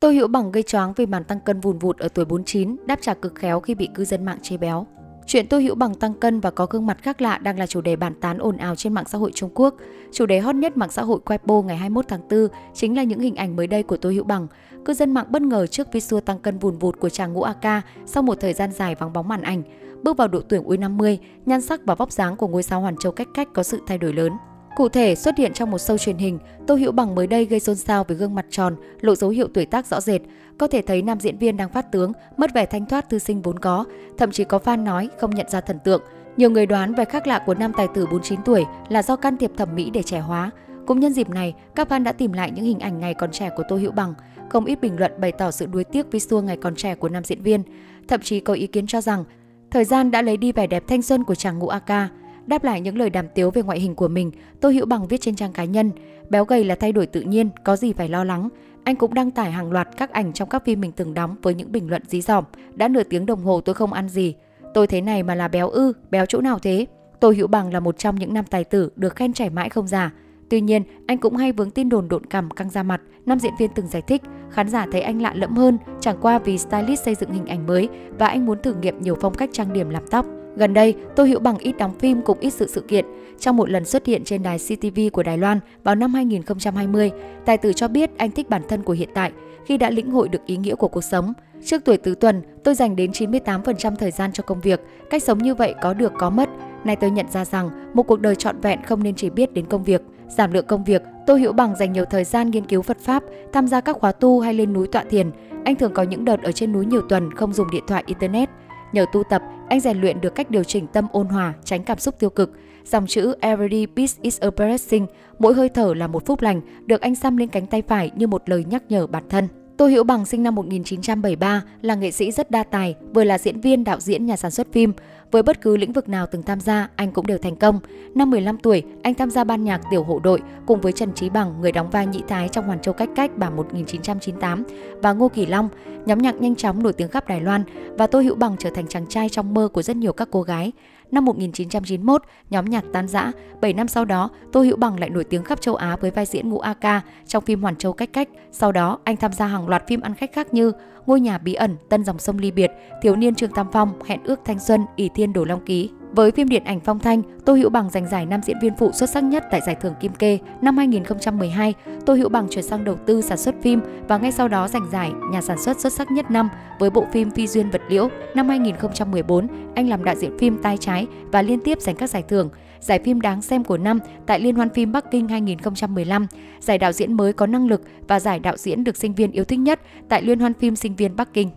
[0.00, 2.98] Tô Hữu Bằng gây choáng vì màn tăng cân vùn vụt ở tuổi 49, đáp
[3.02, 4.86] trả cực khéo khi bị cư dân mạng chê béo.
[5.26, 7.80] Chuyện Tô Hữu Bằng tăng cân và có gương mặt khác lạ đang là chủ
[7.80, 9.74] đề bàn tán ồn ào trên mạng xã hội Trung Quốc.
[10.12, 13.20] Chủ đề hot nhất mạng xã hội Weibo ngày 21 tháng 4 chính là những
[13.20, 14.46] hình ảnh mới đây của Tô Hữu Bằng.
[14.84, 17.84] Cư dân mạng bất ngờ trước video tăng cân vùn vụt của chàng ngũ AK
[18.06, 19.62] sau một thời gian dài vắng bóng màn ảnh.
[20.02, 23.12] Bước vào độ tuổi U50, nhan sắc và vóc dáng của ngôi sao Hoàn Châu
[23.12, 24.32] cách cách có sự thay đổi lớn.
[24.80, 27.60] Cụ thể, xuất hiện trong một show truyền hình, Tô Hữu Bằng mới đây gây
[27.60, 30.20] xôn xao với gương mặt tròn, lộ dấu hiệu tuổi tác rõ rệt.
[30.58, 33.42] Có thể thấy nam diễn viên đang phát tướng, mất vẻ thanh thoát thư sinh
[33.42, 33.84] vốn có,
[34.18, 36.02] thậm chí có fan nói không nhận ra thần tượng.
[36.36, 39.36] Nhiều người đoán về khác lạ của nam tài tử 49 tuổi là do can
[39.36, 40.50] thiệp thẩm mỹ để trẻ hóa.
[40.86, 43.50] Cũng nhân dịp này, các fan đã tìm lại những hình ảnh ngày còn trẻ
[43.56, 44.14] của Tô Hữu Bằng.
[44.48, 47.08] Không ít bình luận bày tỏ sự đuối tiếc vì xua ngày còn trẻ của
[47.08, 47.62] nam diễn viên.
[48.08, 49.24] Thậm chí có ý kiến cho rằng,
[49.70, 52.10] thời gian đã lấy đi vẻ đẹp thanh xuân của chàng ngũ AK.
[52.46, 54.30] Đáp lại những lời đàm tiếu về ngoại hình của mình,
[54.60, 55.90] Tô Hữu Bằng viết trên trang cá nhân,
[56.30, 58.48] béo gầy là thay đổi tự nhiên, có gì phải lo lắng.
[58.84, 61.54] Anh cũng đăng tải hàng loạt các ảnh trong các phim mình từng đóng với
[61.54, 62.44] những bình luận dí dỏm.
[62.74, 64.34] Đã nửa tiếng đồng hồ tôi không ăn gì.
[64.74, 66.86] Tôi thế này mà là béo ư, béo chỗ nào thế?
[67.20, 69.88] Tô Hữu Bằng là một trong những nam tài tử được khen trẻ mãi không
[69.88, 70.12] già.
[70.48, 73.00] Tuy nhiên, anh cũng hay vướng tin đồn độn cằm căng ra mặt.
[73.26, 76.38] Nam diễn viên từng giải thích, khán giả thấy anh lạ lẫm hơn, chẳng qua
[76.38, 79.50] vì stylist xây dựng hình ảnh mới và anh muốn thử nghiệm nhiều phong cách
[79.52, 80.26] trang điểm làm tóc.
[80.56, 83.04] Gần đây, Tô Hữu Bằng ít đóng phim cũng ít sự sự kiện.
[83.38, 87.10] Trong một lần xuất hiện trên đài CTV của Đài Loan vào năm 2020,
[87.44, 89.32] tài tử cho biết anh thích bản thân của hiện tại
[89.64, 91.32] khi đã lĩnh hội được ý nghĩa của cuộc sống.
[91.64, 94.80] Trước tuổi tứ tuần, tôi dành đến 98% thời gian cho công việc.
[95.10, 96.48] Cách sống như vậy có được có mất.
[96.84, 99.66] Nay tôi nhận ra rằng một cuộc đời trọn vẹn không nên chỉ biết đến
[99.66, 100.02] công việc.
[100.28, 103.22] Giảm lượng công việc, Tô Hữu Bằng dành nhiều thời gian nghiên cứu Phật Pháp,
[103.52, 105.30] tham gia các khóa tu hay lên núi tọa thiền.
[105.64, 108.48] Anh thường có những đợt ở trên núi nhiều tuần không dùng điện thoại Internet.
[108.92, 111.98] Nhờ tu tập, anh rèn luyện được cách điều chỉnh tâm ôn hòa, tránh cảm
[111.98, 112.50] xúc tiêu cực.
[112.84, 115.06] Dòng chữ Every beat is a blessing,
[115.38, 118.26] mỗi hơi thở là một phúc lành, được anh xăm lên cánh tay phải như
[118.26, 119.48] một lời nhắc nhở bản thân.
[119.76, 123.60] Tô Hữu Bằng sinh năm 1973, là nghệ sĩ rất đa tài, vừa là diễn
[123.60, 124.92] viên, đạo diễn, nhà sản xuất phim.
[125.30, 127.80] Với bất cứ lĩnh vực nào từng tham gia, anh cũng đều thành công.
[128.14, 131.30] Năm 15 tuổi, anh tham gia ban nhạc Tiểu Hộ Đội cùng với Trần Trí
[131.30, 134.64] Bằng, người đóng vai Nhĩ Thái trong Hoàn Châu Cách Cách bản 1998
[135.02, 135.68] và Ngô Kỳ Long.
[136.06, 137.64] Nhóm nhạc nhanh chóng nổi tiếng khắp Đài Loan
[137.98, 140.42] và Tô Hữu Bằng trở thành chàng trai trong mơ của rất nhiều các cô
[140.42, 140.72] gái.
[141.10, 143.32] Năm 1991, nhóm nhạc tan rã.
[143.60, 146.26] 7 năm sau đó, Tô Hữu Bằng lại nổi tiếng khắp châu Á với vai
[146.26, 148.28] diễn ngũ A Ca trong phim Hoàn Châu Cách Cách.
[148.52, 150.72] Sau đó, anh tham gia hàng loạt phim ăn khách khác như
[151.06, 152.70] Ngôi nhà bí ẩn, Tân dòng sông ly biệt,
[153.02, 155.90] Thiếu niên Trương Tam Phong, Hẹn ước thanh xuân, ỷ thiên đổ long ký.
[156.12, 158.92] Với phim điện ảnh Phong Thanh, Tô Hữu Bằng giành giải nam diễn viên phụ
[158.92, 160.38] xuất sắc nhất tại giải thưởng Kim Kê.
[160.62, 161.74] Năm 2012,
[162.06, 164.90] Tô Hữu Bằng chuyển sang đầu tư sản xuất phim và ngay sau đó giành
[164.92, 166.48] giải nhà sản xuất xuất sắc nhất năm
[166.78, 168.08] với bộ phim Phi duyên vật liễu.
[168.34, 172.22] Năm 2014, anh làm đạo diễn phim Tai trái và liên tiếp giành các giải
[172.22, 172.48] thưởng.
[172.80, 176.26] Giải phim đáng xem của năm tại Liên hoan phim Bắc Kinh 2015,
[176.60, 179.44] giải đạo diễn mới có năng lực và giải đạo diễn được sinh viên yêu
[179.44, 181.50] thích nhất tại Liên hoan phim sinh viên Bắc Kinh.